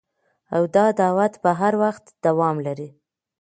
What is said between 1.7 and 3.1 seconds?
وخت دوام لري